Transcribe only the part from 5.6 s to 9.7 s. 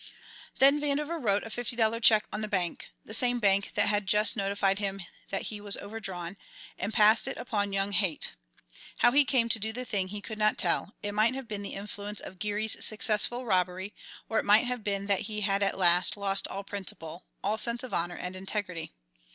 was overdrawn and passed it upon young Haight. How he came to